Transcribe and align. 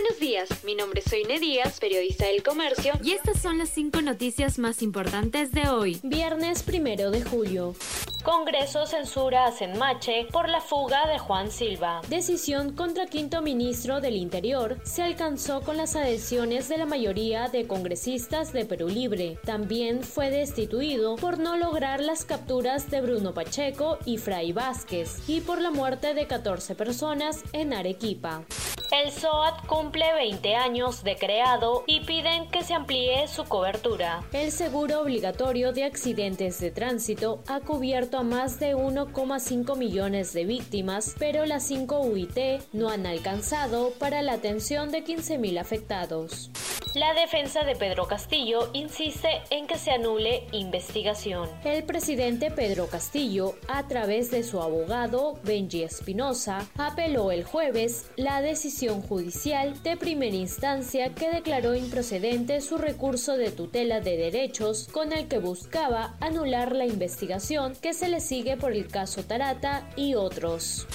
Buenos 0.00 0.20
días, 0.20 0.48
mi 0.62 0.76
nombre 0.76 1.00
es 1.04 1.10
Soine 1.10 1.40
Díaz, 1.40 1.80
periodista 1.80 2.26
del 2.26 2.44
comercio, 2.44 2.92
y 3.02 3.14
estas 3.14 3.42
son 3.42 3.58
las 3.58 3.68
cinco 3.70 4.00
noticias 4.00 4.56
más 4.60 4.80
importantes 4.80 5.50
de 5.50 5.68
hoy, 5.68 5.98
viernes 6.04 6.62
primero 6.62 7.10
de 7.10 7.24
julio. 7.24 7.74
Congreso 8.22 8.86
censura 8.86 9.46
a 9.46 9.50
Senmache 9.50 10.28
por 10.30 10.48
la 10.48 10.60
fuga 10.60 11.08
de 11.08 11.18
Juan 11.18 11.50
Silva. 11.50 12.00
Decisión 12.08 12.76
contra 12.76 13.06
quinto 13.06 13.42
ministro 13.42 14.00
del 14.00 14.14
Interior 14.14 14.78
se 14.84 15.02
alcanzó 15.02 15.62
con 15.62 15.76
las 15.76 15.96
adhesiones 15.96 16.68
de 16.68 16.78
la 16.78 16.86
mayoría 16.86 17.48
de 17.48 17.66
congresistas 17.66 18.52
de 18.52 18.66
Perú 18.66 18.88
Libre. 18.88 19.38
También 19.44 20.04
fue 20.04 20.30
destituido 20.30 21.16
por 21.16 21.40
no 21.40 21.56
lograr 21.56 22.00
las 22.00 22.24
capturas 22.24 22.88
de 22.88 23.00
Bruno 23.00 23.34
Pacheco 23.34 23.98
y 24.04 24.18
Fray 24.18 24.52
Vázquez 24.52 25.28
y 25.28 25.40
por 25.40 25.60
la 25.60 25.72
muerte 25.72 26.14
de 26.14 26.28
14 26.28 26.76
personas 26.76 27.42
en 27.52 27.72
Arequipa. 27.72 28.44
El 28.90 29.12
SOAT 29.12 29.66
cumple 29.66 30.14
20 30.14 30.54
años 30.54 31.04
de 31.04 31.16
creado 31.16 31.84
y 31.86 32.00
piden 32.00 32.48
que 32.48 32.62
se 32.62 32.72
amplíe 32.72 33.28
su 33.28 33.44
cobertura. 33.44 34.24
El 34.32 34.50
seguro 34.50 35.02
obligatorio 35.02 35.72
de 35.72 35.84
accidentes 35.84 36.58
de 36.58 36.70
tránsito 36.70 37.42
ha 37.48 37.60
cubierto 37.60 38.16
a 38.16 38.22
más 38.22 38.58
de 38.58 38.74
1,5 38.74 39.76
millones 39.76 40.32
de 40.32 40.46
víctimas, 40.46 41.14
pero 41.18 41.44
las 41.44 41.64
5 41.64 42.00
UIT 42.00 42.38
no 42.72 42.88
han 42.88 43.04
alcanzado 43.04 43.90
para 43.98 44.22
la 44.22 44.32
atención 44.32 44.90
de 44.90 45.04
15.000 45.04 45.60
afectados. 45.60 46.50
La 46.94 47.12
defensa 47.12 47.64
de 47.64 47.76
Pedro 47.76 48.06
Castillo 48.06 48.70
insiste 48.72 49.42
en 49.50 49.66
que 49.66 49.76
se 49.76 49.90
anule 49.90 50.46
investigación. 50.52 51.48
El 51.62 51.84
presidente 51.84 52.50
Pedro 52.50 52.86
Castillo, 52.86 53.56
a 53.68 53.86
través 53.86 54.30
de 54.30 54.42
su 54.42 54.62
abogado 54.62 55.38
Benji 55.44 55.82
Espinosa, 55.82 56.66
apeló 56.78 57.30
el 57.30 57.44
jueves 57.44 58.10
la 58.16 58.40
decisión 58.40 59.02
judicial 59.02 59.82
de 59.82 59.98
primera 59.98 60.34
instancia 60.34 61.14
que 61.14 61.30
declaró 61.30 61.74
improcedente 61.74 62.62
su 62.62 62.78
recurso 62.78 63.36
de 63.36 63.50
tutela 63.50 64.00
de 64.00 64.16
derechos 64.16 64.88
con 64.90 65.12
el 65.12 65.28
que 65.28 65.38
buscaba 65.38 66.16
anular 66.20 66.74
la 66.74 66.86
investigación 66.86 67.74
que 67.76 67.92
se 67.92 68.08
le 68.08 68.20
sigue 68.20 68.56
por 68.56 68.72
el 68.72 68.88
caso 68.88 69.24
Tarata 69.24 69.88
y 69.94 70.14
otros. 70.14 70.86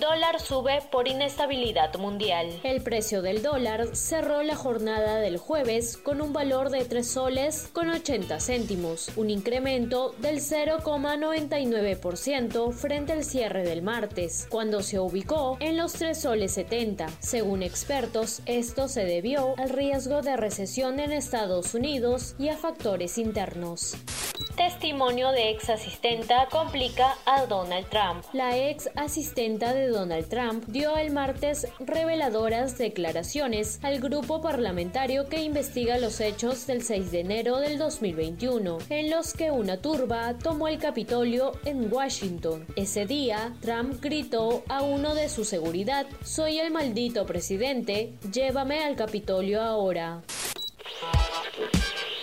Dólar 0.00 0.40
sube 0.40 0.80
por 0.90 1.06
inestabilidad 1.08 1.94
mundial. 1.96 2.48
El 2.64 2.82
precio 2.82 3.22
del 3.22 3.42
dólar 3.42 3.96
cerró 3.96 4.42
la 4.42 4.54
jornada 4.54 5.16
del 5.16 5.38
jueves 5.38 5.96
con 5.96 6.20
un 6.20 6.34
valor 6.34 6.68
de 6.68 6.84
3 6.84 7.08
soles 7.08 7.70
con 7.72 7.88
80 7.88 8.38
céntimos, 8.40 9.10
un 9.16 9.30
incremento 9.30 10.14
del 10.18 10.40
0,99% 10.40 12.72
frente 12.72 13.12
al 13.12 13.24
cierre 13.24 13.62
del 13.62 13.80
martes, 13.80 14.46
cuando 14.50 14.82
se 14.82 15.00
ubicó 15.00 15.56
en 15.60 15.78
los 15.78 15.94
3 15.94 16.20
soles 16.20 16.52
70. 16.52 17.06
Según 17.20 17.62
expertos, 17.62 18.42
esto 18.44 18.88
se 18.88 19.06
debió 19.06 19.54
al 19.56 19.70
riesgo 19.70 20.20
de 20.20 20.36
recesión 20.36 21.00
en 21.00 21.12
Estados 21.12 21.72
Unidos 21.74 22.34
y 22.38 22.50
a 22.50 22.58
factores 22.58 23.16
internos. 23.16 23.96
Testimonio 24.56 25.32
de 25.32 25.50
ex 25.50 25.68
asistenta 25.68 26.48
complica 26.50 27.14
a 27.26 27.44
Donald 27.44 27.86
Trump. 27.90 28.24
La 28.32 28.56
ex 28.56 28.88
asistenta 28.96 29.74
de 29.74 29.88
Donald 29.88 30.28
Trump 30.30 30.64
dio 30.66 30.96
el 30.96 31.10
martes 31.10 31.68
reveladoras 31.78 32.78
declaraciones 32.78 33.78
al 33.82 34.00
grupo 34.00 34.40
parlamentario 34.40 35.28
que 35.28 35.42
investiga 35.42 35.98
los 35.98 36.20
hechos 36.20 36.66
del 36.66 36.82
6 36.82 37.10
de 37.12 37.20
enero 37.20 37.58
del 37.58 37.76
2021, 37.76 38.78
en 38.88 39.10
los 39.10 39.34
que 39.34 39.50
una 39.50 39.82
turba 39.82 40.38
tomó 40.42 40.68
el 40.68 40.78
Capitolio 40.78 41.52
en 41.66 41.92
Washington. 41.92 42.64
Ese 42.76 43.04
día, 43.04 43.54
Trump 43.60 44.00
gritó 44.00 44.64
a 44.68 44.82
uno 44.82 45.14
de 45.14 45.28
su 45.28 45.44
seguridad, 45.44 46.06
soy 46.24 46.60
el 46.60 46.70
maldito 46.70 47.26
presidente, 47.26 48.14
llévame 48.32 48.82
al 48.82 48.96
Capitolio 48.96 49.60
ahora. 49.60 50.22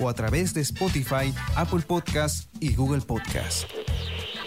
o 0.00 0.08
a 0.08 0.14
través 0.14 0.54
de 0.54 0.62
Spotify, 0.62 1.32
Apple 1.54 1.80
Podcast 1.80 2.48
y 2.60 2.74
Google 2.74 3.02
Podcast. 3.02 3.70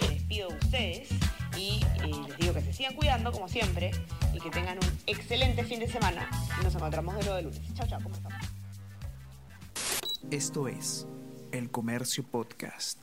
Me 0.02 0.08
despido 0.08 0.48
de 0.48 0.54
ustedes 0.56 1.08
y 1.56 1.80
eh, 2.02 2.10
les 2.28 2.38
digo 2.38 2.54
que 2.54 2.60
se 2.62 2.72
sigan 2.72 2.94
cuidando 2.94 3.30
como 3.32 3.48
siempre 3.48 3.92
y 4.32 4.40
que 4.40 4.50
tengan 4.50 4.78
un 4.78 4.98
excelente 5.06 5.64
fin 5.64 5.80
de 5.80 5.88
semana 5.88 6.28
y 6.60 6.64
nos 6.64 6.74
encontramos 6.74 7.14
de 7.16 7.20
nuevo 7.22 7.36
de 7.36 7.42
lunes. 7.42 7.60
Chao, 7.74 7.86
chao, 7.86 8.00
¿cómo 8.02 8.14
están? 8.14 8.32
Esto 10.30 10.68
es 10.68 11.06
El 11.52 11.70
Comercio 11.70 12.24
Podcast. 12.24 12.98